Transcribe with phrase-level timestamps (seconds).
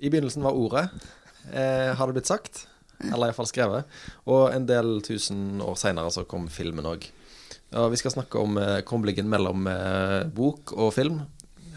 [0.00, 0.88] I begynnelsen var ordet,
[1.52, 2.66] eh, har det blitt sagt.
[3.00, 3.88] Eller iallfall skrevet.
[4.28, 7.06] Og en del tusen år seinere så kom filmen òg.
[7.78, 11.20] Og vi skal snakke om eh, koblingen mellom eh, bok og film,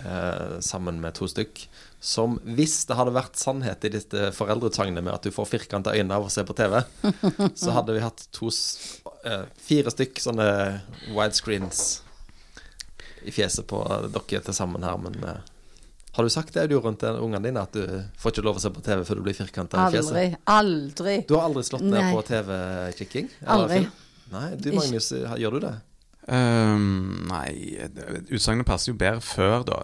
[0.03, 1.65] eh, sammen med to stykk.
[2.03, 6.17] Som hvis det hadde vært sannhet i dette foreldreutsagnet med at du får firkanta øyne
[6.17, 6.81] av å se på TV,
[7.61, 8.51] så hadde vi hatt to,
[9.23, 10.49] eh, fire stykk sånne
[11.13, 12.01] widescreens
[13.23, 13.79] i fjeset på
[14.11, 15.52] dere til sammen her, men eh,
[16.13, 17.87] har du sagt det du rundt ungene dine, at du
[18.21, 20.11] får ikke lov å se på TV før du blir firkanta i fjeset?
[20.13, 20.25] Aldri.
[20.53, 21.15] Aldri.
[21.25, 23.31] Du har aldri slått ned på TV-kikking?
[23.49, 23.79] Aldri.
[24.33, 24.77] Nei, du Ikke.
[24.77, 25.09] Magnus,
[25.41, 25.73] gjør du det?
[26.23, 27.49] Um, nei,
[28.31, 29.81] utsagnet passer jo bedre før, da.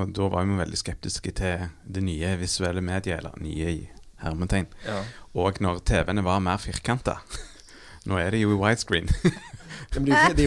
[0.00, 3.84] Og da var vi veldig skeptiske til det nye visuelle mediet, eller nye i
[4.24, 4.66] hermetegn.
[4.86, 5.02] Ja.
[5.36, 7.20] Og når TV-ene var mer firkanta.
[8.08, 9.12] Nå er det jo i widescreen.
[9.96, 10.46] Men de,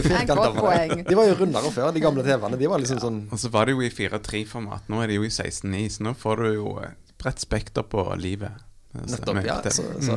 [0.60, 1.04] poeng.
[1.08, 2.58] De var jo rundere før, de gamle TV-ene.
[2.60, 4.88] De var liksom sånn Og så var det jo i 4-3-format.
[4.92, 6.74] Nå er det jo i 16-9, så nå får du jo
[7.20, 8.66] bredt spekter på livet.
[8.96, 9.60] Nettopp, ja.
[9.70, 10.02] Så, Mm.
[10.02, 10.16] så.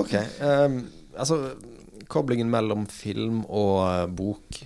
[0.00, 0.12] OK.
[0.42, 0.78] Um,
[1.16, 1.38] altså,
[2.10, 4.58] koblingen mellom film og eh, bok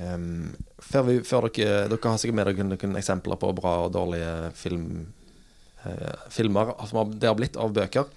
[0.00, 0.50] um,
[0.82, 4.32] før, vi, før dere Dere har sikkert med dere noen eksempler på bra og dårlige
[4.58, 4.88] film,
[5.84, 8.08] eh, filmer som har, det har blitt av bøker.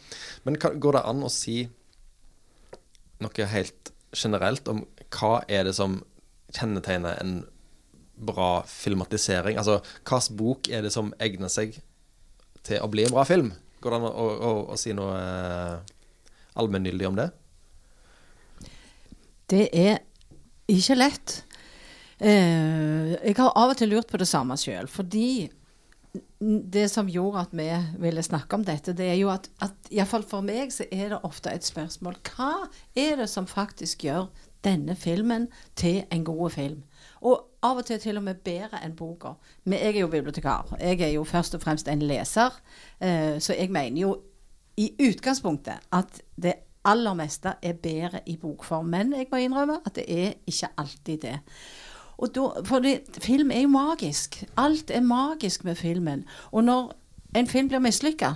[0.47, 1.59] Men kan, går det an å si
[3.23, 4.83] noe helt generelt om
[5.15, 5.99] hva er det som
[6.55, 7.35] kjennetegner en
[8.15, 9.59] bra filmatisering?
[9.59, 11.77] Altså hvilken bok er det som egner seg
[12.65, 13.53] til å bli en bra film?
[13.83, 15.95] Går det an å, å, å, si noe eh,
[16.57, 17.27] allmenngyldig om det?
[19.51, 19.99] Det er
[20.71, 21.35] ikke lett.
[22.17, 24.89] Eh, jeg har av og til lurt på det samme sjøl.
[24.89, 25.51] Fordi
[26.39, 27.67] det som gjorde at vi
[28.01, 31.21] ville snakke om dette, det er jo at, at iallfall for meg så er det
[31.27, 34.27] ofte et spørsmål Hva er det som faktisk gjør
[34.65, 36.83] denne filmen til en god film?
[37.25, 39.35] Og av og til til og med bedre enn boka.
[39.63, 40.75] Men jeg er jo bibliotekar.
[40.79, 42.53] Jeg er jo først og fremst en leser.
[42.99, 44.15] Eh, så jeg mener jo
[44.77, 46.53] i utgangspunktet at det
[46.85, 48.85] aller meste er bedre i bokform.
[48.85, 51.39] Men jeg må innrømme at det er ikke alltid det.
[52.17, 54.43] Og da, for det, film er jo magisk.
[54.57, 56.25] Alt er magisk med filmen.
[56.51, 56.93] Og når
[57.35, 58.33] en film blir mislykka,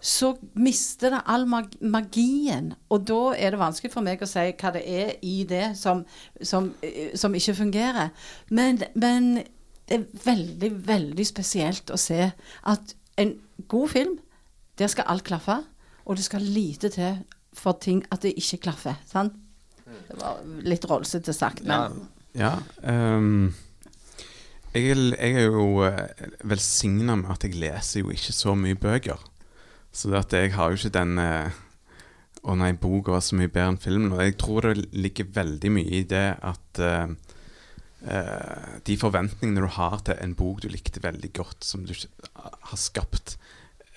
[0.00, 2.72] så mister det all mag magien.
[2.88, 6.04] Og da er det vanskelig for meg å si hva det er i det som,
[6.42, 8.12] som, eh, som ikke fungerer.
[8.54, 9.42] Men, men
[9.88, 13.34] det er veldig, veldig spesielt å se at en
[13.66, 14.14] god film,
[14.78, 15.58] der skal alt klaffe.
[16.06, 17.18] Og det skal lite til
[17.52, 18.94] for ting at det ikke klaffer.
[19.08, 19.34] Sant?
[19.88, 22.06] Det var litt rollsete sagt, men Ja.
[22.86, 23.54] Ehm,
[24.74, 28.78] jeg, er, jeg er jo uh, velsigna med at jeg leser jo ikke så mye
[28.78, 29.22] bøker.
[29.92, 31.56] Så det at jeg har jo ikke den eh,
[32.48, 34.12] Å nei, boka var så mye bedre enn filmen.
[34.14, 37.08] Og jeg tror det ligger veldig mye i det at uh,
[37.98, 41.90] Uh, de forventningene du har til en bok du likte veldig godt, som du
[42.38, 43.34] har skapt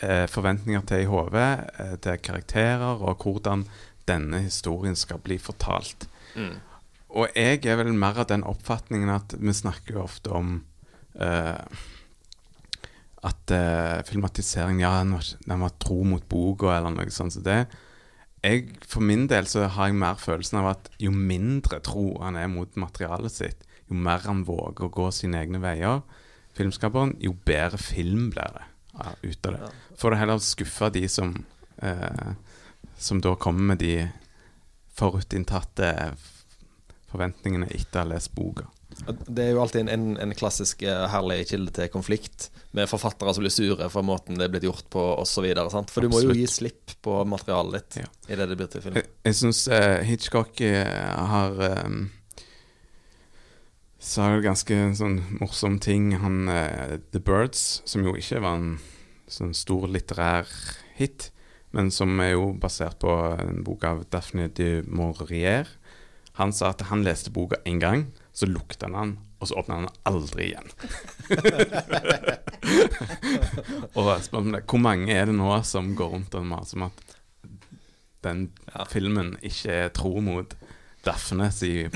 [0.02, 3.68] uh, forventninger til i hodet, uh, til karakterer, og hvordan
[4.10, 6.08] denne historien skal bli fortalt.
[7.12, 10.54] Og jeg er vel mer av den oppfatningen at vi snakker jo ofte om
[11.20, 11.82] eh,
[13.28, 17.36] at eh, filmatisering Ja, den var, den var tro mot boka, eller noe sånt.
[17.36, 17.66] Så det
[18.42, 22.40] jeg, For min del så har jeg mer følelsen av at jo mindre tro han
[22.40, 26.02] er mot materialet sitt, jo mer han våger å gå sine egne veier,
[26.58, 29.70] filmskaperen, jo bedre film blir det ja, ut av det.
[30.00, 31.36] For å heller skuffe de som
[31.84, 32.34] eh,
[33.02, 33.96] Som da kommer med de
[34.94, 35.88] forutinntatte
[37.12, 38.68] forventningene etter å ha lest boka.
[39.08, 43.34] Det er jo alltid en, en, en klassisk eh, herlig kilde til konflikt med forfattere
[43.34, 45.48] som blir sure for måten det er blitt gjort på osv.
[45.90, 48.10] For du må jo gi slipp på materialet ditt Ja.
[48.28, 49.00] i det det blir til film.
[49.00, 49.64] Jeg, jeg syns
[50.08, 50.92] Hitchcock eh,
[51.32, 51.56] har
[51.86, 52.04] um,
[54.02, 56.12] sa jo ganske sånn morsom ting.
[56.22, 58.72] Han uh, The Birds, som jo ikke var en
[59.32, 60.50] sånn stor litterær
[60.98, 61.30] hit,
[61.72, 65.70] men som er jo basert på en bok av Daphne de Maurier.
[66.42, 69.78] Han sa at han leste boka én gang, så lukta han den, og så åpna
[69.80, 70.70] han den aldri igjen.
[73.96, 76.76] og jeg spør om det, hvor mange er det nå som går rundt og maser
[76.82, 76.98] om at
[78.26, 78.40] den
[78.72, 78.84] Ja.
[78.86, 80.54] filmen ikke er tro mot
[81.02, 81.96] Daphne sitt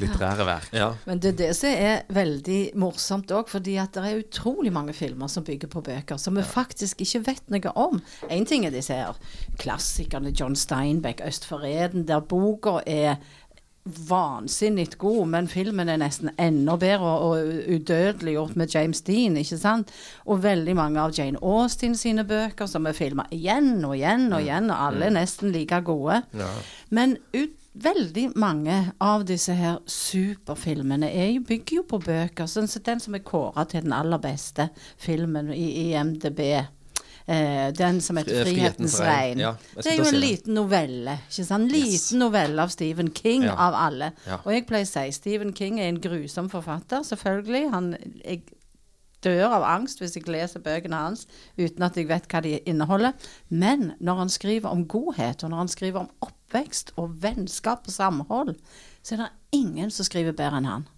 [0.00, 0.72] litterære verk?
[0.74, 0.88] Ja.
[1.06, 4.90] Men det er det som er veldig morsomt òg, fordi at det er utrolig mange
[4.92, 8.02] filmer som bygger på bøker som vi faktisk ikke vet noe om.
[8.26, 9.14] Én ting er disse her
[9.62, 13.16] klassikerne John Steinbeck, 'Øst for Eden', der boka er
[13.84, 19.92] vansinnig god, men filmen er nesten enda bedre og, udødeliggjort med James Dean, ikke sant?
[20.26, 24.44] Og veldig mange av Jane Austen sine bøker som er filma igjen og igjen og
[24.44, 26.20] igjen, og alle er nesten like gode.
[26.36, 26.50] Ja.
[26.90, 32.48] Men ut, veldig mange av disse her superfilmene er bygger jo på bøker.
[32.50, 34.68] Sånn som den som er kåra til den aller beste
[34.98, 36.42] filmen i IMDb.
[37.30, 39.38] Eh, den som heter 'Frihetens regn'.
[39.38, 41.18] Ja, Det er jo en si liten novelle.
[41.30, 41.62] ikke sant?
[41.62, 42.12] En liten Yes.
[42.12, 43.54] novelle av Stephen King, Ja.
[43.54, 44.12] av alle.
[44.26, 44.36] Ja.
[44.44, 47.70] Og jeg pleier å si Stephen King er en grusom forfatter, selvfølgelig.
[47.70, 48.42] Han, jeg
[49.22, 51.26] dør av angst hvis jeg leser bøkene hans
[51.58, 53.12] uten at jeg vet hva de inneholder.
[53.48, 57.92] Men når han skriver om godhet, og når han skriver om oppvekst og vennskap og
[57.92, 58.56] samhold,
[59.04, 60.88] så er det ingen som skriver bedre enn han.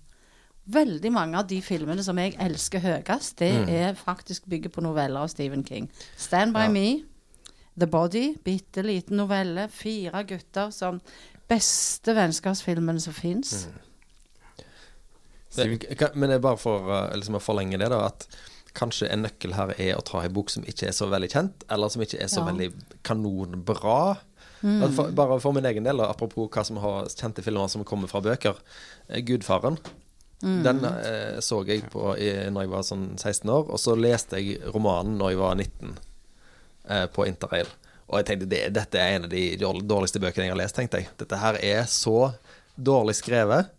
[0.67, 3.69] Veldig mange av de filmene som jeg elsker høyest, det Mm.
[3.69, 5.89] er faktisk bygget på noveller av Stephen King.
[6.17, 6.69] 'Stand by Ja.
[6.69, 7.03] Me',
[7.77, 11.01] 'The Body', bitte liten novelle, fire gutter som
[11.49, 13.67] Beste vennskapsfilmen som fins.
[13.67, 13.73] Mm.
[16.15, 18.07] Men, det er bare for uh, liksom å forlenge det, da.
[18.07, 18.27] At
[18.75, 21.65] kanskje en nøkkel her er å ta en bok som ikke er så veldig kjent,
[21.69, 22.47] eller som ikke er så Ja.
[22.53, 22.71] veldig
[23.05, 24.17] kanonbra.
[24.63, 24.93] Mm.
[24.95, 28.21] For, bare for min egen del, apropos hva som har kjente filmer som kommer fra
[28.21, 28.57] bøker.
[29.11, 29.79] eh, 'Gudfaren'.
[30.43, 30.63] Mm.
[30.67, 34.41] Den eh, så jeg på i, når jeg var sånn 16 år, og så leste
[34.43, 35.93] jeg romanen når jeg var 19
[36.89, 37.71] eh, på interrail.
[38.11, 41.01] Og jeg tenkte det, dette er en av de dårligste bøkene jeg har lest, tenkte
[41.01, 41.13] jeg.
[41.23, 42.33] Dette her er så
[42.77, 43.71] dårlig skrevet.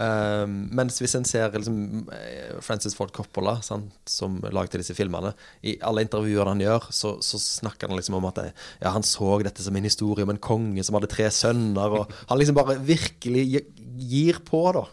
[0.00, 5.32] Um, mens hvis en ser liksom, eh, Francis Ford Coppola, sant, som lagde disse filmene
[5.66, 8.46] I alle intervjuene han gjør, så, så snakker han liksom om at det,
[8.80, 11.98] ja, han så dette som en historie om en konge som hadde tre sønner.
[12.00, 13.44] Og han liksom bare virkelig
[14.00, 14.86] gir på, da.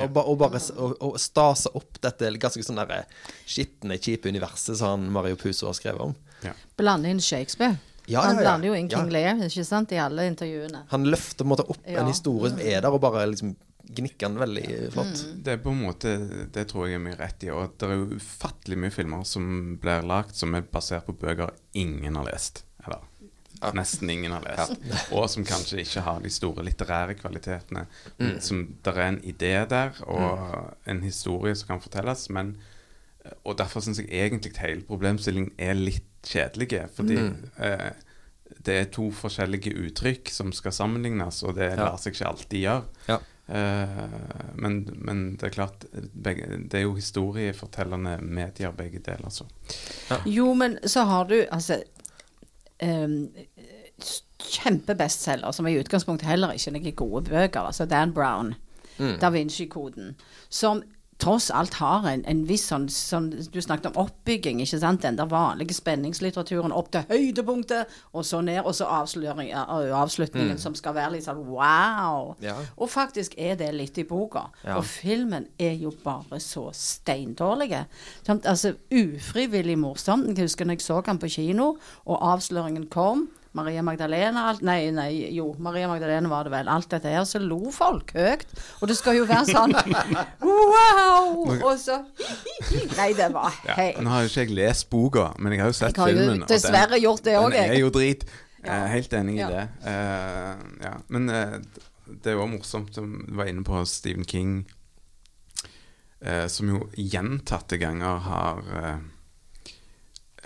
[0.00, 3.04] Og, ba, og bare og, og stase opp dette ganske sånn der
[3.44, 6.14] skitne, kjipe universet som han Mario Puzo har skrevet om.
[6.80, 7.76] Blander inn Shakespeare.
[8.10, 8.46] Ja, han ja, ja.
[8.46, 9.14] blander jo inn King Ja.
[9.14, 10.86] Lear ikke sant, i alle intervjuene.
[10.90, 12.00] Han løfter på en måte opp Ja.
[12.00, 13.54] en historie som er der, og bare liksom
[13.92, 15.22] gnikker den veldig flott.
[15.22, 15.42] Mm.
[15.44, 16.12] Det er på en måte
[16.54, 17.50] Det tror jeg er mye rett i.
[17.50, 22.16] Og det er ufattelig mye filmer som blir lagd som er basert på bøker ingen
[22.16, 22.64] har lest.
[23.74, 24.76] Nesten ingen har lest.
[25.16, 27.86] Og som kanskje ikke har de store litterære kvalitetene.
[28.18, 28.40] Mm.
[28.40, 32.56] Som Det er en idé der, og en historie som kan fortelles, men
[33.44, 36.88] Og derfor syns jeg egentlig hele problemstillingen er litt kjedelige.
[36.96, 37.50] Fordi Mm.
[37.58, 37.90] eh,
[38.66, 41.76] det er to forskjellige uttrykk som skal sammenlignes, og det Ja.
[41.84, 42.82] lar seg ikke alltid gjøre.
[43.08, 43.18] Ja.
[43.48, 44.08] Eh,
[44.56, 45.84] men, men det er klart
[46.22, 49.30] begge, Det er jo historiefortellende medier, begge deler.
[50.10, 50.18] Ja.
[50.26, 51.82] Jo, men så har du altså
[52.82, 53.28] um,
[54.42, 57.60] Kjempebestselger, som i utgangspunktet heller ikke er gode bøker.
[57.60, 58.54] Altså Dan Brown,
[58.98, 59.18] Mm.
[59.20, 60.16] Da Vinci-koden.
[60.48, 60.82] Som
[61.22, 65.02] tross alt har en, en viss sånn, sånn Du snakket om oppbygging, ikke sant?
[65.04, 70.60] Den der vanlige spenningslitteraturen opp til høydepunktet, og så ned, og så avslutningen, mm.
[70.62, 72.34] som skal være litt sånn wow.
[72.42, 72.56] Ja.
[72.76, 74.48] Og faktisk er det litt i boka.
[74.64, 74.78] Ja.
[74.78, 77.84] Og filmen er jo bare så steindårlig.
[78.28, 80.26] Altså ufrivillig morsom.
[80.32, 83.28] Jeg husker når jeg så den på kino, og avsløringen kom.
[83.54, 86.68] Maria Magdalena alt, Nei, nei, jo, Maria Magdalena var det vel.
[86.72, 87.24] Alt dette her.
[87.28, 88.46] Så lo folk høyt.
[88.80, 89.74] Og det skal jo være sånn
[90.40, 91.52] wow!
[91.58, 91.98] Og så
[92.96, 93.74] Nei, det var Ja.
[93.76, 93.90] hei.
[94.00, 96.18] Nå har jo ikke jeg lest boka, men jeg har jo sett Jeg har jo
[96.22, 96.46] filmen.
[96.48, 98.24] dessverre den, gjort det òg, Den er jo drit.
[98.62, 98.84] Jeg Ja.
[98.84, 99.48] er helt enig Ja.
[99.48, 99.68] i det.
[99.84, 100.94] Eh, ja.
[101.08, 101.58] Men eh,
[102.22, 104.66] det er jo morsomt, som du var inne på Stephen King,
[106.24, 109.00] eh, som jo gjentatte ganger har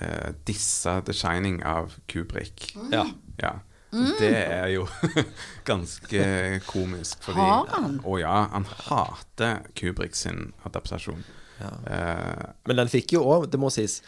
[0.03, 2.73] uh, dissa The Shining av Kubrick.
[2.93, 3.07] Ja.
[3.43, 3.55] Ja.
[4.19, 4.87] Det er jo
[5.65, 7.23] ganske komisk.
[7.25, 7.99] Fordi, Har han?
[8.05, 11.23] Å ja, han hater Kubrick sin adaptasjon.
[11.63, 11.71] Ja.
[11.89, 14.03] Uh, Men den fikk jo òg, det må sies,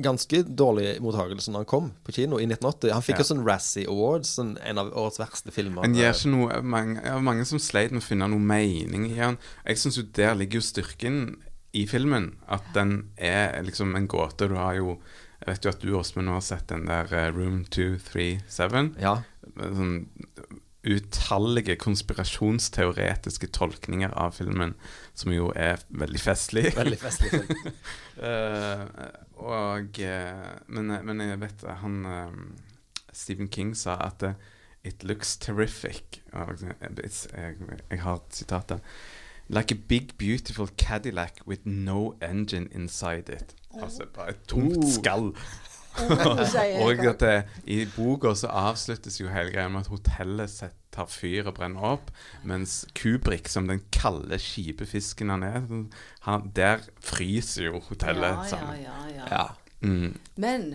[0.00, 2.92] ganske dårlig mottakelse når han kom på kino i 1980.
[2.94, 3.24] Han fikk Ja.
[3.24, 5.82] jo sånn Razzie Awards, sånn en av årets verste filmer.
[5.82, 9.10] Men det er ikke noe mange, ja, mange som sleit med å finne noe mening
[9.10, 9.36] i han.
[9.66, 11.18] Jeg syns jo der ligger jo styrken
[11.72, 12.34] i filmen.
[12.48, 14.48] At den er liksom en gåte.
[14.48, 15.00] Du har jo
[15.40, 18.90] Jeg vet jo at du, Åsmund, har sett den der eh, Room 237.
[19.00, 19.22] Ja.
[19.56, 19.94] Sånn
[20.84, 24.74] utallige konspirasjonsteoretiske tolkninger av filmen,
[25.16, 26.66] som jo er veldig festlig.
[26.76, 27.72] Veldig festlig film.
[28.20, 28.84] uh,
[29.64, 31.98] og eh, men, men jeg vet han
[33.12, 34.28] Stephen King sa at
[34.84, 36.20] It looks terrific.
[36.32, 37.56] Jeg, jeg,
[37.90, 38.80] jeg har sitatet.
[39.50, 43.56] Like a big, beautiful Cadillac with no engine inside it.
[43.82, 44.90] Altså bare et tomt Oh.
[44.92, 45.32] skall.
[46.84, 50.52] og at det, i boka så avsluttes jo hele greia med at hotellet
[50.94, 52.12] tar fyr og brenner opp,
[52.46, 55.66] mens Kubrick, som den kalde, skipefisken han er,
[56.28, 59.26] han, der fryser jo hotellet Ja, ja, ja, ja.
[59.34, 59.44] Ja.
[59.82, 60.14] Mm.
[60.36, 60.66] Men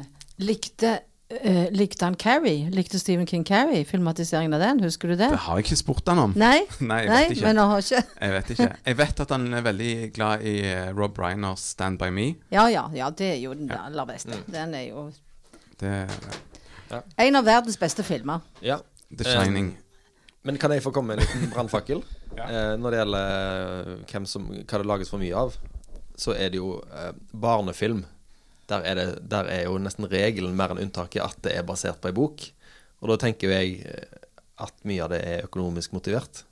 [0.42, 2.70] likte, eh, likte han Carrie?
[2.70, 3.86] Likte Stephen King Carrie?
[3.86, 5.30] Filmatiseringen av den, husker du det?
[5.32, 6.34] Det har jeg ikke spurt han om.
[6.38, 6.62] Nei?
[6.80, 7.46] Nei, jeg Nei, vet ikke.
[7.48, 8.70] men han har ikke Jeg vet ikke.
[8.86, 12.36] Jeg vet at han er veldig glad i eh, Rob Reiners 'Stand By Me'.
[12.52, 13.86] Ja, ja, ja, det er jo den Ja.
[13.88, 14.32] aller beste.
[14.38, 14.52] Mm.
[14.54, 15.12] Den er jo
[15.80, 15.94] Det,
[17.18, 18.40] en av verdens beste filmer.
[18.62, 18.78] ja.
[19.16, 19.78] The Shining.
[20.44, 22.02] Men kan jeg få komme med en liten brannfakkel?
[22.38, 22.44] Ja.
[22.50, 25.54] eh, når det gjelder eh, hvem som, hva det lages for mye av,
[26.18, 28.04] så er det jo eh, barnefilm
[28.72, 32.00] der er, det, der er jo nesten regelen mer enn unntaket at det er basert
[32.02, 32.46] på ei bok.
[33.02, 34.24] Og da tenker jo jeg eh,
[34.66, 36.44] at mye av det er økonomisk motivert.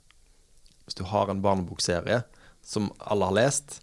[0.84, 2.22] Hvis du har en barnebokserie
[2.64, 3.80] som alle har lest,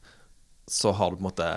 [0.69, 1.47] så har du på en måte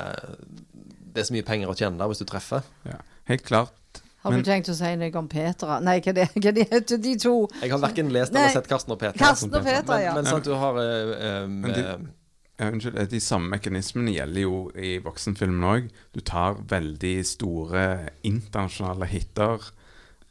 [1.15, 2.65] Det er så mye penger å tjene der hvis du treffer.
[2.89, 2.97] Ja.
[3.29, 4.01] Helt klart.
[4.25, 5.77] Har Men- du tenkt å si noe om Petra?
[5.85, 7.35] Nei, hva det- hva de heter de to?
[7.61, 9.19] Jeg har verken lest eller sett Karsten og Peter.
[9.19, 10.15] Karsten og Peter, Petra, ja.
[10.15, 12.09] Men, men sant, du har eh, eh, Men de-
[12.61, 15.89] Ja, unnskyld, De samme mekanismene gjelder jo i voksenfilmen òg.
[16.15, 17.87] Du tar veldig store
[18.23, 19.65] internasjonale hiter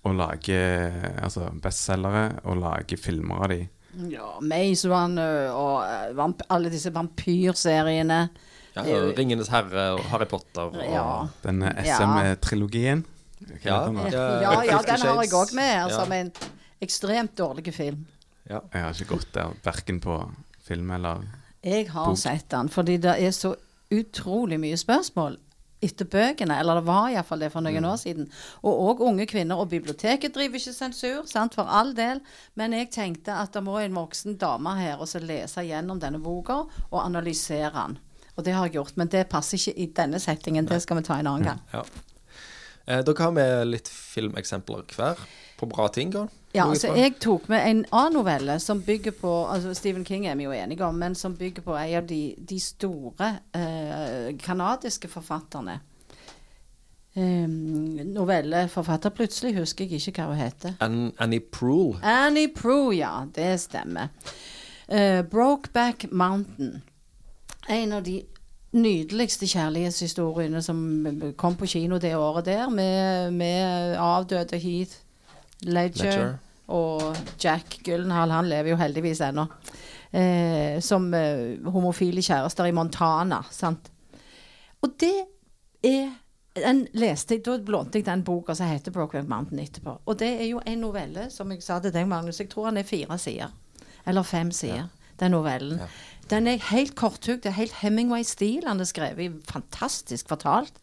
[0.03, 3.59] og lager altså bestselgere og lager filmer av de.
[4.09, 8.21] Ja, Maze Runner og eh, vamp alle disse vampyrseriene.
[8.73, 8.83] ja,
[9.17, 11.27] Ringenes herre og Harry Potter og Ja.
[11.43, 13.03] Denne SM-trilogien.
[13.63, 13.83] Ja.
[13.85, 13.95] Den?
[13.97, 15.89] Ja, Ja, ja, den har jeg òg med, Ja.
[15.89, 16.31] som en
[16.81, 18.05] ekstremt dårlig film.
[18.49, 18.61] Ja.
[18.73, 20.17] Jeg har ikke gått der verken på
[20.63, 21.21] film eller
[21.63, 23.55] Jeg har sett den, fordi det er så
[23.93, 25.37] utrolig mye spørsmål
[25.83, 26.55] etter bøkene.
[26.59, 27.89] Eller det var iallfall det for noen Mm.
[27.91, 28.29] år siden.
[28.63, 29.57] Og òg unge kvinner.
[29.59, 32.21] Og biblioteket driver ikke sensur, sant, for all del.
[32.55, 36.19] Men jeg tenkte at det må en voksen dame her og så lese gjennom denne
[36.23, 36.53] boka
[36.91, 37.97] og analysere den.
[38.37, 40.65] Og det har jeg gjort, men det passer ikke i denne settingen.
[40.65, 41.59] Det skal vi ta en annen gang.
[41.73, 41.83] Ja.
[42.87, 45.17] Eh, dere har med litt filmeksempler hver
[45.59, 46.09] på bra ting.
[46.11, 46.27] da.
[46.53, 50.35] Ja, altså jeg tok med en annen novelle som bygger på altså Stephen King er
[50.37, 55.09] vi jo enige om, men som bygger på en av de, de store eh, kanadiske
[55.09, 55.79] forfatterne.
[57.15, 59.09] Um, novelleforfatter.
[59.13, 60.77] Plutselig husker jeg ikke hva hun heter.
[60.81, 61.97] An Annie Proul.
[62.01, 63.25] Annie Proulx, ja.
[63.35, 64.07] Det stemmer.
[64.87, 66.81] Eh, Brokeback Mountain.
[67.69, 68.21] En av de
[68.73, 70.79] nydeligste kjærlighetshistoriene som
[71.37, 75.02] kom på kino det året der, med, med avdøde Heath
[75.65, 76.33] Ledger, Ledger.
[76.67, 78.31] og Jack Gyllenhaal.
[78.31, 79.47] Han lever jo heldigvis ennå.
[80.13, 83.41] Eh, som eh, homofile kjærester i Montana.
[83.51, 83.89] Sant?
[84.83, 85.15] Og det
[85.83, 86.11] er
[86.53, 89.97] den leste Da lånte jeg den boka som heter 'Brokeback Mountain' etterpå.
[90.05, 92.39] Og det er jo en novelle, som jeg sa til deg, Magnus.
[92.39, 93.49] Jeg tror han er fire sider.
[94.05, 94.87] Eller fem sider,
[95.19, 95.79] den novellen.
[95.79, 95.87] Ja.
[96.29, 97.43] Den er helt korthugd.
[97.43, 98.63] Det er helt Hemingway-stil.
[98.67, 100.79] Han er skrevet fantastisk fortalt.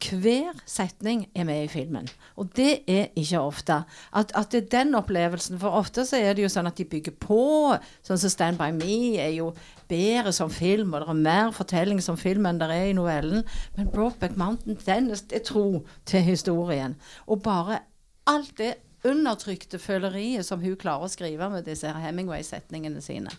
[0.00, 2.08] Hver setning er med i filmen.
[2.36, 3.82] Og det er ikke ofte.
[4.16, 5.58] At, at det er den opplevelsen.
[5.60, 7.76] For ofte så er det jo sånn at de bygger på.
[8.06, 9.50] Sånn som Stand By Me er jo
[9.90, 13.42] bedre som film, og det er mer fortelling som film enn det er i novellen.
[13.76, 16.94] Men Brokeback Mountain, den er, tro til historien.
[17.26, 17.82] Og bare
[18.30, 23.34] alt det undertrykte føleriet som hun klarer å skrive med disse Hemingway-setningene sine.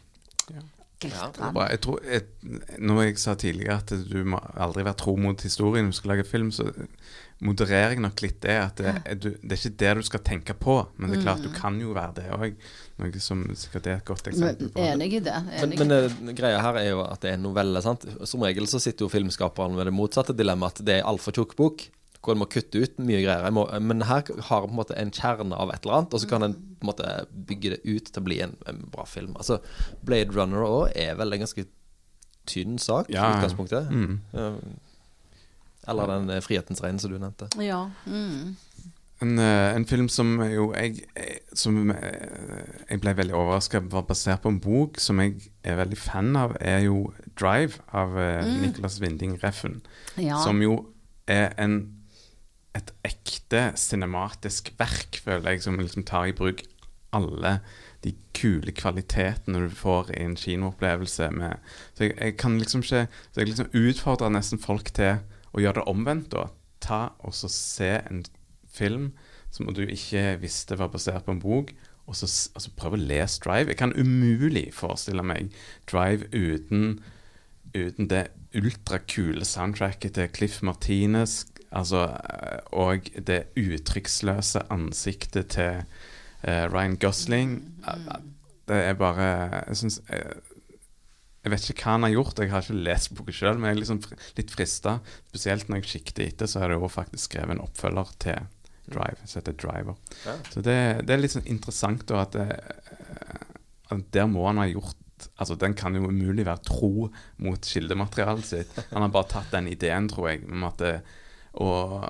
[0.51, 0.61] Ja.
[1.01, 1.51] Glitrende.
[1.55, 2.21] Ja, Jeg tror, jeg,
[2.79, 6.13] når jeg sa tidligere at du må aldri være tro mot historien når du skal
[6.15, 6.67] lage film, så
[7.41, 8.55] modererer jeg nok litt det.
[8.61, 11.23] At det, er du, det er ikke det du skal tenke på, men det er
[11.25, 12.59] klart du kan jo være det òg.
[13.01, 14.83] Noe som sikkert er et godt eksempel Men, på.
[14.85, 15.37] enig i det.
[15.63, 15.73] Enig.
[15.73, 16.01] i men det.
[16.11, 17.81] eh, greia her er jo at det er en novelle.
[17.81, 18.05] sant?
[18.29, 21.57] Som regel så sitter jo filmskaperen med det motsatte dilemmaet, at det er altfor tjukk
[21.57, 21.87] bok.
[22.21, 23.43] Hvor en må kutte ut mye greier.
[23.47, 26.13] Jeg må, men her har en på en måte en kjerne av et eller annet,
[26.13, 27.07] og så kan en på en måte
[27.49, 29.33] bygge det ut til å bli en, en bra film.
[29.37, 29.57] Altså,
[30.05, 31.65] Blade Runner òg er vel en ganske
[32.49, 33.31] tynn sak i Ja.
[33.37, 33.89] utgangspunktet.
[33.89, 34.19] Mm.
[34.33, 34.53] Eh,
[35.89, 37.47] Eller den eh, Frihetens regn som du nevnte.
[37.61, 37.89] Ja.
[38.05, 38.55] Mm.
[39.21, 41.03] En, eh, en film som jo jeg,
[41.53, 46.35] som jeg ble veldig overraska var basert på en bok som jeg er veldig fan
[46.35, 48.61] av, er jo 'Drive' av mm.
[48.61, 49.81] Nicolas Winding Reffen.
[50.17, 50.37] ja.
[50.43, 50.85] Som jo
[51.27, 52.00] er en,
[52.77, 56.63] et ekte cinematisk verk, føler jeg, som liksom tar i bruk
[57.11, 57.57] alle
[58.05, 61.27] de kule kvalitetene du får i en kinoopplevelse.
[61.35, 61.59] Med,
[61.97, 65.19] så jeg, jeg kan liksom ikke Så jeg liksom utfordrer nesten folk til
[65.51, 66.47] å gjøre det omvendt, da.
[66.81, 68.23] Ta og så se en
[68.71, 69.11] film
[69.51, 71.73] som du ikke visste var basert på en bok,
[72.07, 73.67] og så s- altså prøve å lese Drive.
[73.67, 75.51] Jeg kan umulig forestille meg
[75.91, 77.01] Drive uten
[77.75, 78.25] uten det
[78.57, 87.57] ultrakule soundtracket til Cliff Martinez, altså, eh, og det uttrykksløse ansiktet til uh, Ryan Gosling.
[87.85, 88.29] mm.
[88.69, 89.23] Det er bare
[89.67, 90.35] Jeg syns jeg,
[91.43, 93.75] Jeg vet ikke hva han har gjort, jeg har ikke lest boka sjøl, men jeg
[93.75, 94.01] er liksom
[94.37, 94.99] litt frista.
[95.31, 98.43] Spesielt når jeg sikter etter, så er det jo faktisk skrevet en oppfølger til
[98.91, 99.97] Drive, som heter Driver.
[100.25, 100.35] Ja.
[100.53, 102.59] Så det, det er litt sånn interessant da at, det,
[103.89, 104.97] at der må han ha gjort
[105.37, 107.07] Altså Den kan jo umulig være tro
[107.45, 108.71] mot kildematerialet sitt.
[108.89, 110.95] Han har bare tatt den ideen, tror jeg, om at det,
[111.53, 112.05] og,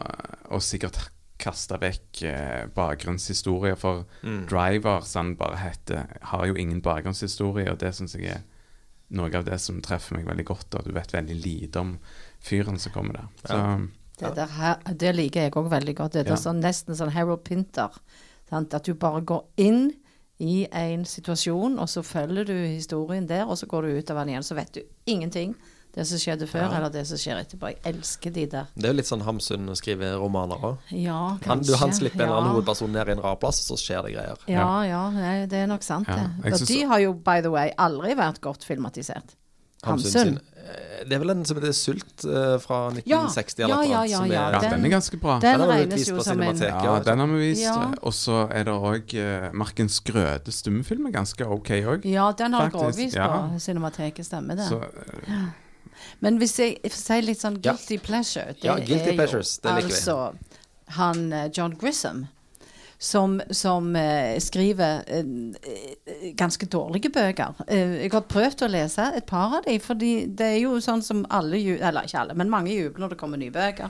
[0.50, 1.00] og sikkert
[1.42, 3.76] kasta vekk eh, bakgrunnshistorier.
[3.76, 4.46] For Mm.
[4.50, 8.44] Driver, som han bare heter, har jo ingen bakgrunnshistorie, og det syns jeg er
[9.10, 10.76] noe av det som treffer meg veldig godt.
[10.76, 11.96] Og du vet veldig lite om
[12.40, 13.28] fyren som kommer der.
[13.46, 13.58] Så,
[14.22, 16.14] Det, der her, det liker jeg òg veldig godt.
[16.14, 17.90] Det er sånn, nesten sånn Harold Pinter.
[18.50, 18.74] Sant?
[18.74, 19.92] At du bare går inn
[20.42, 24.22] i en situasjon, og så følger du historien der, og så går du ut av
[24.22, 24.44] den igjen.
[24.46, 25.56] Så vet du ingenting
[25.94, 26.78] Det som skjedde før, Ja.
[26.78, 27.68] eller det som skjer etterpå.
[27.68, 28.66] Jeg elsker de der.
[28.76, 30.78] Det er jo litt sånn Hamsun skriver romaner òg.
[30.96, 31.38] Ja.
[31.46, 34.04] Han, du, han slipper en eller annen hovedperson ned i en rar plass, så skjer
[34.08, 34.38] det greier.
[34.48, 35.02] Ja, ja,
[35.52, 36.54] det er nok sant, det.
[36.54, 39.36] Og de har jo, by the way, aldri vært godt filmatisert.
[39.84, 40.36] Hamsun Hamsun.
[40.62, 43.90] eh, Det er vel en som heter Sult eh, fra 1960 Ja, eller ja, noe
[43.90, 45.40] ja, ja, ja, ja, er Ja, Den- den er ganske bra.
[45.40, 46.84] Den Den har vi vist på Cinemateket.
[46.86, 47.62] Ja, den har vi vist.
[47.64, 47.92] Ja.
[48.04, 52.06] Og så er det òg uh, Markens Grøde stummefilm er ganske OK òg.
[52.06, 53.28] Ja, den har Faktisk, grovvis ja.
[53.28, 54.70] på Cinemateket, stemmer det.
[54.70, 55.50] Så eh,
[56.20, 57.74] Men hvis jeg sier si litt sånn Ja.
[57.74, 60.34] guilty pleasure Det Ja, guilty er pleasures, jo altså
[60.98, 62.28] han eh, John Grissom
[63.02, 65.26] som, som eh, skriver eh,
[65.66, 67.64] eh, ganske dårlige bøker.
[67.68, 71.02] Eh, jeg har prøvd å lese et par av dem, for det er jo sånn
[71.02, 73.90] som alle Eller ikke alle, men mange jubler når det kommer nye bøker.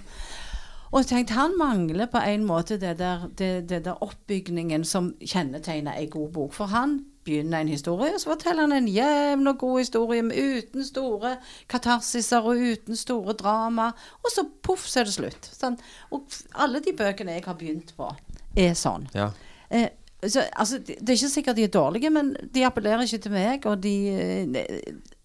[0.92, 5.14] Og jeg tenkte han mangler på en måte det der, det, det der oppbygningen som
[5.20, 6.54] kjennetegner ei god bok.
[6.54, 10.38] For han begynner en historie, og så forteller han en jevn og god historie med
[10.38, 11.36] uten store
[11.70, 13.92] katarsiser og uten store drama.
[14.24, 15.50] Og så poff, så er det slutt.
[15.54, 15.78] Sånn.
[16.12, 18.10] Og alle de bøkene jeg har begynt på,
[18.58, 19.08] er sånn.
[19.16, 19.32] Ja.
[19.70, 19.90] Eh,
[20.22, 23.34] så, altså, det, det er ikke sikkert de er dårlige, men de appellerer ikke til
[23.34, 25.21] meg, og de eh, ja,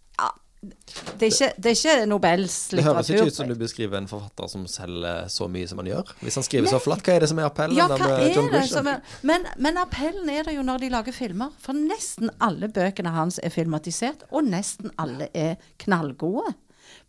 [0.67, 4.09] det, er ikke, det er ikke Nobels Det høres ikke ut som du beskriver en
[4.11, 6.13] forfatter som selger så mye som han gjør.
[6.21, 8.67] Hvis han skriver så flatt, hva er det som er appellen Ja, hva er det
[8.71, 11.55] som er men, men appellen er det jo når de lager filmer.
[11.63, 16.55] For nesten alle bøkene hans er filmatisert, og nesten alle er knallgode.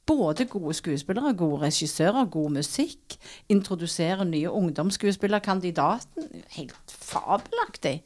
[0.07, 3.17] Både gode skuespillere, gode regissører, god musikk.
[3.51, 6.29] Introduserer nye ungdomsskuespillerkandidaten.
[6.55, 7.99] Helt fabelaktig.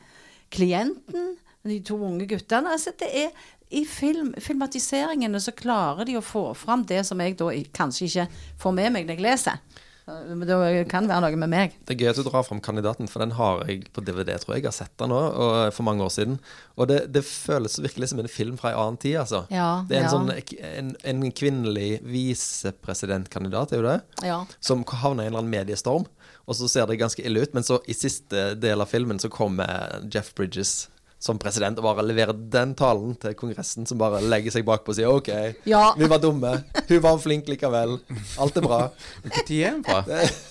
[0.51, 2.72] Klienten, de to unge guttene.
[2.74, 3.29] Altså, det er
[3.71, 8.27] i film, filmatiseringene så klarer de å få fram det som jeg da kanskje ikke
[8.59, 9.79] får med meg når jeg leser.
[10.11, 11.75] Men Det kan være noe med meg.
[11.85, 14.55] Det er gøy at du drar fram kandidaten, for den har jeg på DVD, tror
[14.55, 14.63] jeg.
[14.63, 16.39] Jeg har sett den nå, og, for mange år siden.
[16.75, 19.43] Og det, det føles virkelig som en film fra en annen tid, altså.
[19.53, 20.15] Ja, det er en ja.
[20.15, 23.99] sånn en, en kvinnelig visepresidentkandidat, er jo det?
[24.27, 24.39] Ja.
[24.59, 26.09] Som havner i en eller annen mediestorm.
[26.49, 29.29] Og så ser det ganske ille ut, men så i siste del av filmen så
[29.31, 30.89] kommer Jeff Bridges
[31.22, 34.98] som president og bare leverer den talen til Kongressen, som bare legger seg bakpå og
[34.98, 35.29] sier OK,
[35.70, 35.92] Ja.
[35.98, 36.55] vi var dumme,
[36.90, 38.00] hun var flink likevel,
[38.42, 38.79] alt er bra.
[39.22, 40.01] Hvilken tid er den fra?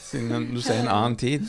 [0.07, 1.49] Siden du sier en annen tid.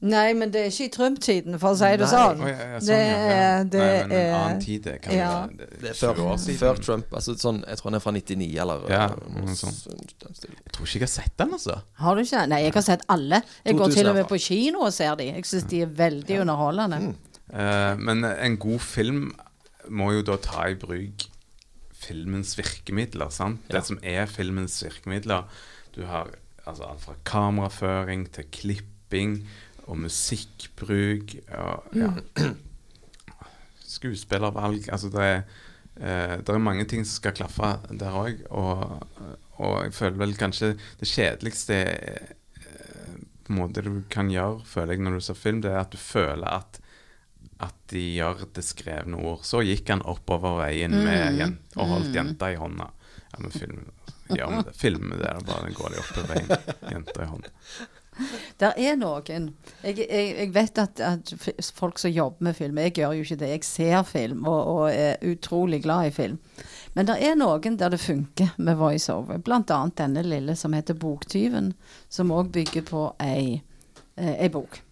[0.00, 2.08] Nei, men det er ikke i Trump-tiden, for å si det Nei.
[2.08, 2.38] sånn.
[2.40, 5.32] Å, ja, ja, sånn, Det er- det Nei, men en annen tid, det kan ja.
[5.44, 6.56] være Det er før, år siden.
[6.62, 7.10] før Trump.
[7.12, 9.82] Altså sånn, jeg tror han er fra 99, eller Ja, noe sånt.
[9.92, 11.82] Jeg tror ikke jeg har sett den, altså.
[12.00, 12.46] Har du ikke?
[12.48, 13.42] Nei, jeg har sett alle.
[13.66, 15.24] Jeg går til og med på kino og ser de.
[15.34, 17.14] Jeg syns de er veldig underholdende.
[17.52, 19.30] Eh, men en god film
[19.90, 21.26] må jo da ta i bruk
[22.00, 23.64] filmens virkemidler, sant?
[23.68, 23.78] Ja.
[23.78, 25.48] Det som er filmens virkemidler.
[25.96, 26.32] Du har
[26.68, 29.40] altså alt fra kameraføring til klipping
[29.90, 32.12] og musikkbruk og ja.
[33.90, 34.86] Skuespillervalg.
[34.92, 35.40] Altså det er,
[35.98, 39.02] eh, det er mange ting som skal klaffe der òg, og,
[39.58, 44.94] og jeg føler vel kanskje det kjedeligste eh, på en måte du kan gjøre, føler
[44.94, 46.78] jeg, når du ser film, det er at du føler at
[47.60, 49.44] at de gjør det skrevne ord.
[49.46, 52.90] Så gikk han oppover veien med jen og holdt jenta i hånda.
[53.30, 53.80] Ja, men film,
[54.32, 57.54] ja, men det, film det, bare går de oppover veien, jenta i hånda.
[58.60, 59.46] Der er noen
[59.80, 61.30] Jeg, jeg, jeg vet at, at
[61.72, 63.48] folk som jobber med film Jeg gjør jo ikke det.
[63.54, 66.36] Jeg ser film og, og er utrolig glad i film.
[66.98, 69.38] Men det er noen der det funker med voiceover.
[69.38, 71.72] Blant annet denne lille som heter Boktyven,
[72.10, 73.62] som òg bygger på ei,
[74.18, 74.82] eh, ei bok.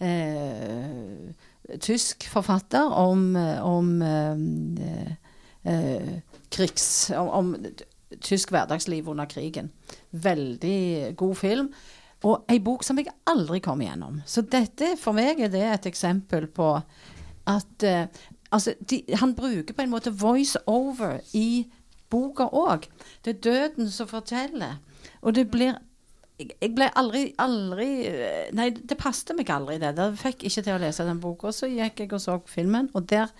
[0.00, 1.34] Eh,
[1.80, 5.12] tysk forfatter om, eh, om eh,
[5.72, 6.12] eh,
[6.50, 7.10] krigs...
[7.16, 7.56] Om, om
[8.20, 9.70] tysk hverdagsliv under krigen.
[10.10, 11.68] Veldig god film.
[12.26, 14.20] Og ei bok som jeg aldri kom igjennom.
[14.26, 16.74] Så dette, for meg er det et eksempel på
[17.48, 18.06] at eh,
[18.50, 21.68] Altså, de, han bruker på en måte voice over i
[22.10, 22.88] boka òg.
[23.24, 24.80] Det er døden som forteller.
[25.22, 25.76] Og det blir
[26.60, 29.92] jeg ble aldri, aldri eh, Nei, det passet meg aldri, det.
[29.98, 31.52] Jeg fikk ikke til å lese den boka.
[31.52, 33.32] Så gikk jeg og så filmen, og der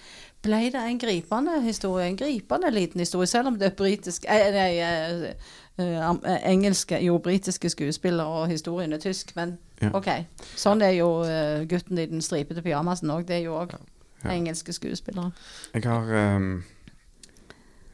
[0.45, 2.07] ble det en gripende historie.
[2.09, 5.35] En gripende liten historie, selv om det er britisk eh, Nei,
[5.81, 9.35] eh, engelske Jo, britiske skuespillere, og historien er tysk.
[9.37, 9.89] Men Ja.
[9.97, 10.09] OK.
[10.61, 11.07] Sånn er jo
[11.65, 13.23] gutten i den stripete pyjamasen òg.
[13.27, 13.71] Det er jo òg
[14.25, 14.31] Ja.
[14.35, 15.33] engelske skuespillere.
[15.73, 16.63] Jeg har, ehm,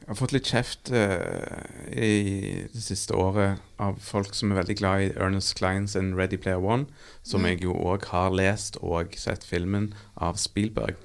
[0.07, 4.75] jeg har fått litt kjeft uh, i det siste året av folk som er veldig
[4.79, 6.87] glad i Ernest Clients sin Ready Player One,
[7.27, 10.95] som jeg jo òg har lest og sett filmen av Spielberg.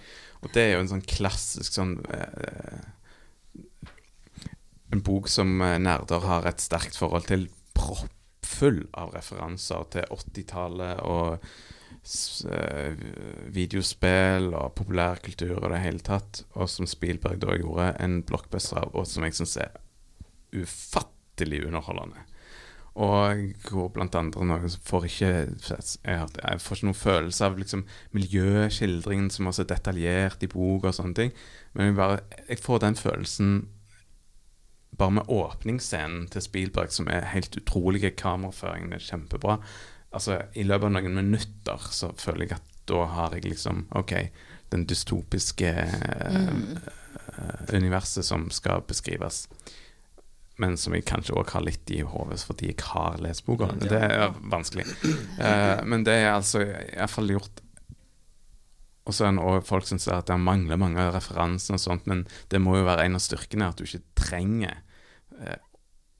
[0.46, 2.78] Og det er jo en sånn klassisk sånn uh,
[4.94, 7.46] En bok som eh, nerder har et sterkt forhold til.
[7.72, 11.46] Proppfull av referanser til 80-tallet og
[13.54, 16.42] videospill og populærkultur og det hele tatt.
[16.58, 19.76] Og som Spielberg da gjorde en blockbuster av, og som jeg syns er
[20.52, 22.26] ufattelig underholdende.
[22.92, 29.30] Og hvor blant andre noe får ikke jeg, får ikke noen følelse av liksom miljøskildringen
[29.32, 31.32] som er så detaljert i bok og sånne ting.
[31.72, 32.18] Men jeg, bare,
[32.50, 33.54] jeg får den følelsen
[35.00, 38.12] bare med åpningsscenen til Spielberg, som er helt utrolige.
[38.12, 39.56] Kameraføringen er kjempebra.
[40.12, 44.12] Altså, I løpet av noen minutter så føler jeg at da har jeg liksom OK,
[44.72, 46.50] den dystopiske eh,
[47.72, 49.46] universet som skal beskrives.
[50.60, 53.70] Men som jeg kanskje òg har litt i hodet fordi jeg har lest boka.
[53.72, 54.84] Mm, Det er vanskelig.
[55.40, 57.62] Uh, men det er altså iallfall gjort
[59.08, 62.26] Og så er det folk som sier at det mangler mange referanser og sånt, men
[62.52, 64.76] det må jo være en av styrkene at du ikke trenger
[65.40, 65.56] eh,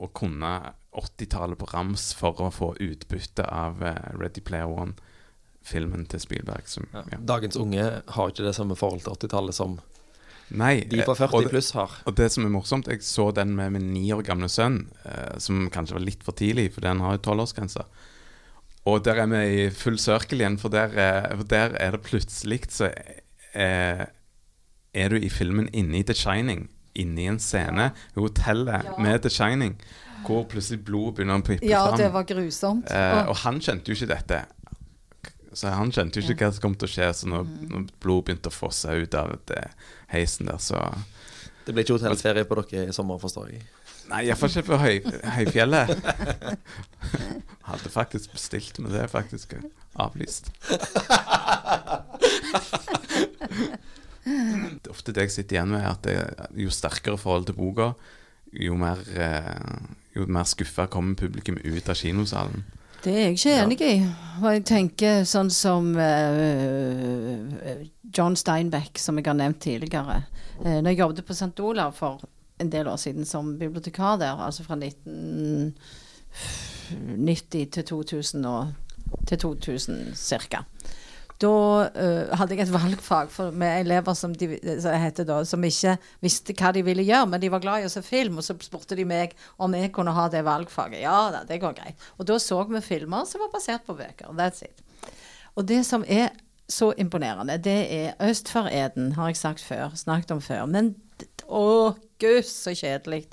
[0.03, 0.51] å kunne
[0.93, 6.69] 80-tallet på rams for å få utbytte av eh, Ready Player One-filmen til Spielberg.
[6.69, 7.05] Som, Ja.
[7.13, 7.19] ja.
[7.19, 9.79] Dagens unge har ikke det samme forhold til 80-tallet som
[10.53, 11.95] Nei, de på eh, 40 pluss har.
[12.05, 15.39] Og det som er morsomt, jeg så den med min ni år gamle sønn, eh,
[15.41, 17.87] som kanskje var litt for tidlig, for den har jo tolvårsgrense.
[18.91, 22.03] Og der er vi i full cirkel igjen, for der, eh, for der er det
[22.05, 22.91] plutselig så
[23.55, 24.05] eh,
[24.93, 26.67] er du i filmen inne i The Shining,
[27.01, 28.97] inne i en scene i hotellet Ja.
[29.01, 29.79] med The Shining,
[30.27, 31.99] hvor plutselig blodet begynner å pippe Ja, fram.
[31.99, 32.91] det var grusomt.
[32.91, 34.43] Eh, og han kjente jo ikke dette.
[35.53, 37.09] Så han kjente jo ikke hva som kom til å skje.
[37.15, 37.69] Så når, Mm.
[37.71, 39.65] når blodet begynte å fosse ut av det,
[40.09, 40.81] heisen der, så
[41.67, 43.63] Det blir ikke hotellferie på dere i sommer, forstår jeg.
[44.11, 44.97] Nei, iallfall ikke på høy,
[45.37, 45.93] Høyfjellet.
[47.69, 49.55] Hadde faktisk bestilt, men det er faktisk
[49.95, 50.51] avlyst.
[54.25, 56.17] Det er ofte det jeg sitter igjen med, at det,
[56.63, 57.89] jo sterkere forhold til boka,
[58.53, 59.79] jo mer, eh,
[60.17, 62.65] jo mer skuffa kommer publikum ut av kinosalen.
[63.03, 63.95] Det er jeg ikke enig i.
[64.43, 67.35] Og jeg tenker sånn som uh,
[68.15, 70.23] John Steinbeck, som jeg har nevnt tidligere.
[70.61, 71.61] Uh, når jeg jobbet på St.
[71.65, 72.23] Olav for
[72.63, 75.75] en del år siden som bibliotekar der, altså fra 1990
[77.75, 78.67] til 2000, og,
[79.27, 80.65] til 2000 ca.
[81.43, 85.97] Da uh, hadde jeg et valgfag for, med elever som, de, heter da, som ikke
[86.23, 88.57] visste hva de ville gjøre, men de var glad i å se film, og så
[88.63, 91.03] spurte de meg om jeg kunne ha det valgfaget.
[91.03, 92.09] Ja da, det går greit.
[92.19, 94.31] Og da så vi filmer som var basert på bøker.
[94.39, 94.85] That's it.
[95.59, 96.31] Og det som er
[96.73, 100.65] så imponerende, det er Øst for Eden, har jeg sagt før, snakket om før.
[100.71, 100.95] Men
[101.45, 103.27] å gud, så kjedelig.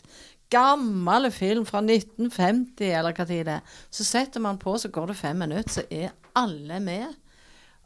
[0.49, 3.79] Gammel film fra 1950, eller hva tid det er.
[3.93, 7.13] Så setter man på, så går det fem minutter, så er alle med.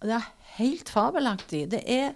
[0.04, 1.66] Det er helt fabelaktig.
[1.72, 2.12] Det er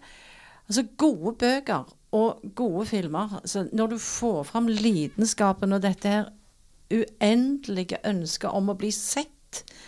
[0.68, 3.40] altså gode bøker og gode filmer.
[3.46, 6.30] Så når du får fram lidenskapen og dette her
[6.92, 9.34] uendelige ønsket om å bli sett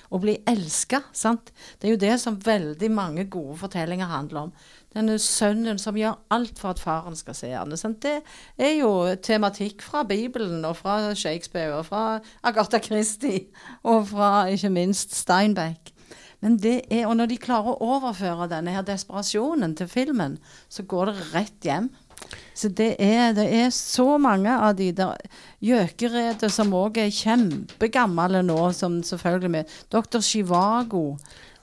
[0.09, 1.51] og bli elska, sant.
[1.77, 4.53] Det er jo det som veldig mange gode fortellinger handler om.
[4.95, 7.75] Denne sønnen som gjør alt for at faren skal se han.
[7.77, 8.01] Sant?
[8.01, 8.23] Det
[8.57, 8.89] er jo
[9.21, 13.45] tematikk fra Bibelen og fra Shakespeare og fra Agatha Christie
[13.83, 15.93] og fra ikke minst Steinbeck.
[16.43, 20.37] Men det er, og når de klarer å overføre denne her desperasjonen til filmen,
[20.71, 21.89] så går det rett hjem.
[22.55, 25.19] Så det er, det er så mange av de der
[25.63, 30.19] gjøkeredet som òg er kjempegamle nå, som selvfølgelig med Dr.
[30.23, 31.05] Chivago.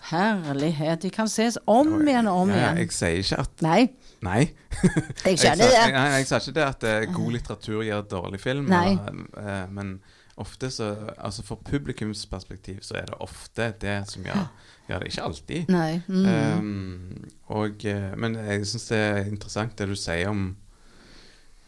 [0.06, 1.02] Herlighet.
[1.02, 2.82] De kan ses om igjen og om Ja, ja, igjen.
[2.84, 3.80] jeg sier ikke at Nei,
[4.22, 4.42] Nei.
[5.26, 5.80] jeg skjønner det.
[5.80, 8.68] Jeg, jeg sa ikke det at uh, god litteratur gjør dårlig film.
[8.70, 8.92] Nei.
[8.94, 9.96] Og, uh, men
[10.36, 14.46] ofte så Altså for publikumsperspektiv så er det ofte det som gjør,
[14.88, 15.12] gjør det.
[15.12, 15.72] Ikke alltid.
[16.08, 16.26] Mm.
[16.26, 20.48] Um, og, eh, men jeg syns det er interessant det du sier om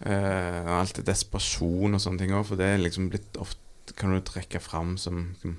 [0.06, 4.12] uh, alt det desperasjon og sånne ting òg, for det er liksom blitt ofte kan
[4.12, 5.56] du trekke fram som som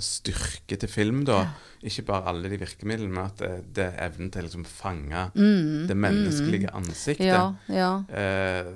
[0.00, 1.42] styrke til film, da.
[1.84, 5.26] Ikke bare alle de virkemidlene, men at det, det er evnen til å liksom fange
[5.34, 7.26] Mm, det menneskelige ansiktet.
[7.26, 7.90] Ja, ja.
[8.08, 8.70] Eh,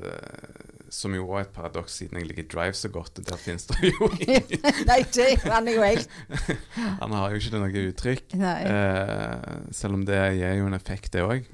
[0.94, 3.18] som jo er et paradoks, siden jeg liker Drive så godt.
[3.26, 4.46] Der finnes det jo ingen
[4.88, 6.14] Nei, det han er jo helt
[7.02, 8.36] Han har jo ikke noe uttrykk.
[8.40, 8.60] Nei.
[8.70, 11.50] Eh, selv om det gir jo en effekt, det òg.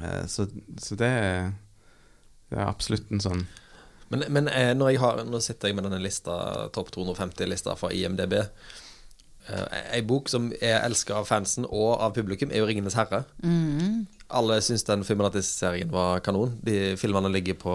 [0.00, 0.48] Eh, så,
[0.82, 1.52] så det er
[2.50, 3.46] Det er absolutt en sånn
[4.12, 6.34] Men, men eh, når jeg har, nå sitter jeg med denne lista,
[6.74, 8.36] topp 250-lista fra IMDb.
[9.48, 13.24] Eh, Ei bok som er elska av fansen og av publikum, er jo 'Ringenes herre'.
[13.42, 14.06] Mm.
[14.28, 16.56] Alle syns den filmatiseringen var kanon.
[16.62, 17.74] De filmene ligger på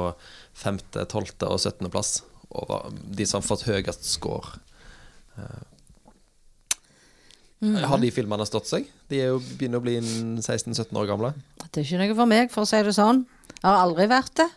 [0.58, 1.90] femte, tolvte og 17.
[1.94, 4.58] plass over de som har fått høyest score.
[5.38, 5.68] Eh,
[7.86, 8.88] Har de filmene stått seg?
[9.12, 11.30] De er jo begynner å bli 16-17 år gamle.
[11.70, 13.22] Det er ikke noe for meg, for å si det sånn.
[13.54, 14.48] Jeg har aldri vært det.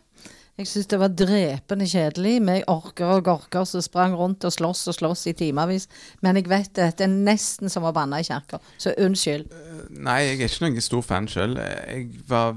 [0.55, 4.85] Jeg syns det var drepende kjedelig med orker og gorker som sprang rundt og sloss
[4.89, 5.89] og sloss i timevis.
[6.23, 6.93] Men jeg vet det.
[7.01, 8.61] Det er nesten som å banne i kirka.
[8.79, 9.51] Så unnskyld.
[9.99, 11.59] Nei, jeg er ikke noen stor fan sjøl.
[11.59, 12.55] Jeg var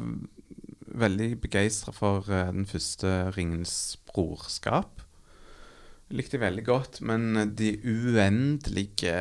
[1.01, 5.03] veldig begeistra for eh, den første Ringens brorskap.
[6.15, 7.01] Likte jeg veldig godt.
[7.07, 9.15] Men de uendelige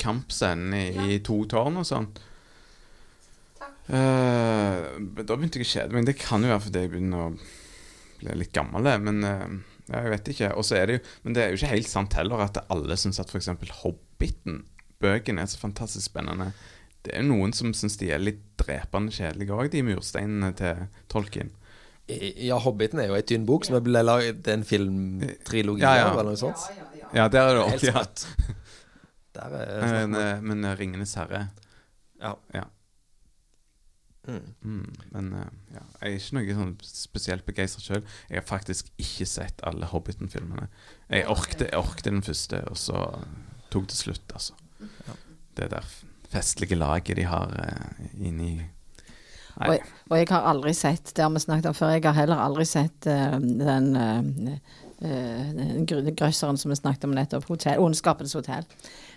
[0.00, 2.06] kampscenene i, i to tårn og sånn
[3.90, 4.84] uh,
[5.18, 6.06] Da begynte jeg å kjede meg.
[6.06, 7.32] Det kan jo være fordi jeg begynner å
[8.18, 10.54] bli litt gammel, men uh, ja, jeg vet ikke.
[10.54, 12.98] Og så er det jo Men det er jo ikke helt sant heller at alle
[13.00, 13.50] syns at f.eks.
[13.82, 14.62] Hobbiten,
[15.02, 16.52] bøkene, er så fantastisk spennende.
[17.02, 20.84] Det er jo noen som syns de er litt drepende kjedelige òg, de mursteinene til
[21.08, 21.50] Tolkien.
[22.08, 26.06] Ja, 'Hobbiten' er jo ei tynn bok som ble lagd en filmtrilogi Ja, ja.
[26.08, 26.62] av, eller noe sånt.
[27.12, 28.04] Ja, der er det også, ja.
[29.38, 31.48] Der er Men, eh, men eh, 'Ringenes herre'
[32.20, 32.34] Ja.
[32.54, 32.64] Ja.
[34.28, 34.54] Mm.
[34.62, 38.02] Mm, men eh, ja, jeg er ikke noe sånn spesielt begeistra sjøl.
[38.28, 40.68] Jeg har faktisk ikke sett alle Hobbiten-filmene.
[41.08, 43.04] Jeg orkte, den første, og så
[43.72, 44.56] tok det slutt, altså.
[45.56, 45.86] Det der
[46.32, 48.52] festlige laget de har uh, inni
[49.58, 51.96] Og jeg, og jeg har aldri sett Det har vi snakket om før.
[51.96, 54.54] Jeg har heller aldri sett uh, den uh,
[55.02, 57.48] uh, grøsseren som vi snakket om nettopp.
[57.50, 58.66] Hotell, Ondskapens hotell.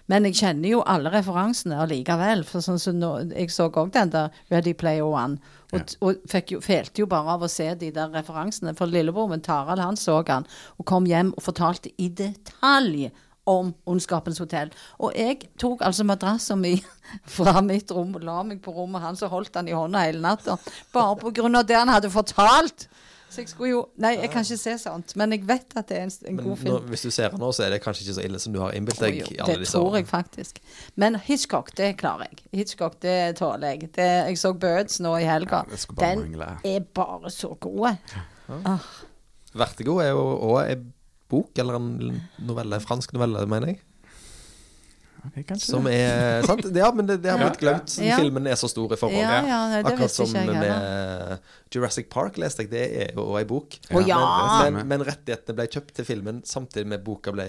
[0.10, 2.44] Men jeg kjenner jo alle referansene allikevel.
[2.48, 5.38] For sånn som nå, jeg så òg den der Ready Player One.
[5.72, 5.86] Og, Ja.
[6.02, 8.76] og fikk jo, felte jo bare av å se de der referansene.
[8.76, 10.48] For lillebror min Tarald han så han
[10.78, 13.12] og kom hjem og fortalte i detalj
[13.52, 14.72] om Ondskapens hotell.
[15.00, 16.82] Og jeg tok altså madrassen min
[17.38, 20.24] fra mitt rom og la meg på rommet hans og holdt den i hånda hele
[20.24, 20.58] natta.
[20.94, 22.88] Bare av det han hadde fortalt.
[23.32, 25.98] Så jeg skulle jo Nei, jeg kan ikke se sånt, men jeg vet at det
[26.02, 26.74] er en, en god film.
[26.74, 28.60] nå, hvis du ser den nå, så er det kanskje ikke så ille som du
[28.60, 29.22] har innbilt deg?
[29.22, 29.30] deg.
[29.38, 30.60] jo, alle det disse tror jeg faktisk.
[31.00, 32.42] Men Hitchcock, det klarer jeg.
[32.60, 33.92] Hitchcock, det tåler jeg.
[33.96, 35.62] Det, jeg så Birds nå i helga.
[35.72, 36.50] Ja, Den mangle.
[36.74, 38.04] er bare så god.
[39.56, 40.84] Vertigo er jo òg
[41.32, 43.82] bok, eller en novelle, fransk novelle, mener jeg.
[45.22, 46.64] Okay, Som er sant?
[46.74, 48.16] Ja, men det, det har Ja, blitt glemt ja.
[48.18, 49.22] filmen er så stor i forhold.
[49.22, 51.44] Ja, ja, Akkurat som jeg med
[51.76, 52.72] Jurassic Park, leste jeg.
[52.72, 53.76] Det er jo ei bok.
[53.94, 54.18] Oh, ja!
[54.64, 57.46] Men, men, men rettighetene ble kjøpt til filmen samtidig med boka ble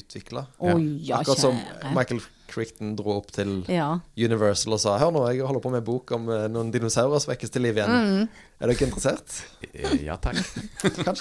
[0.00, 0.46] utvikla.
[0.64, 0.72] Oh,
[1.04, 1.90] ja, Akkurat som kjære.
[1.98, 3.90] Michael Crichton dro opp til Ja.
[4.16, 7.20] Universal og sa Hør nå, jeg holder på med en bok om eh, noen dinosaurer
[7.20, 7.92] som vekkes til liv igjen.
[7.92, 8.24] Mm.
[8.56, 9.36] Er dere interessert?
[9.68, 10.40] Eh, Ja takk.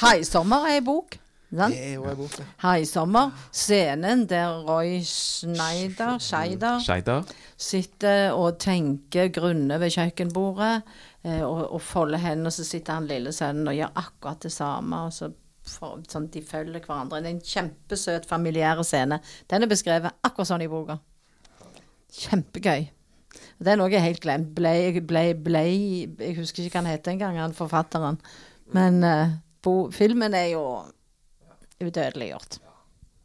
[0.06, 1.20] Haisommer er ei bok.
[1.60, 1.76] Sant?
[1.76, 3.32] Det er jo ei Her i sommer.
[3.52, 7.24] Scenen der Roy Schneider, Scheider Scheider.
[7.58, 10.82] sitter og tenker grunne ved kjøkkenbordet
[11.24, 14.52] eh, og, og folder hendene, og så sitter han lille sønnen og gjør akkurat det
[14.52, 15.06] samme.
[15.06, 15.32] og så
[15.68, 17.22] for, sånn, De følger hverandre.
[17.22, 19.22] Det er en kjempesøt, familiær scene.
[19.52, 20.98] Den er beskrevet akkurat sånn i boka.
[22.22, 22.90] Kjempegøy.
[23.62, 24.50] Det er noe jeg helt glemt.
[24.58, 25.70] Blei, blei, blei
[26.20, 28.20] Jeg husker ikke hva han heter engang, han forfatteren.
[28.76, 30.66] Men eh, bo, filmen er jo
[31.88, 32.60] udødeliggjort.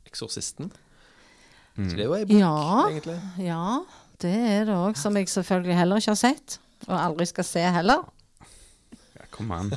[0.06, 0.72] Eksorsisten.
[1.76, 1.88] Mm.
[1.90, 2.88] Så det er jo ei bok, Ja.
[2.88, 3.18] egentlig.
[3.38, 3.78] Ja,
[4.22, 6.58] det er det òg, som jeg selvfølgelig heller ikke har sett.
[6.88, 8.04] Og aldri skal se heller.
[9.16, 9.72] Ja, kom an.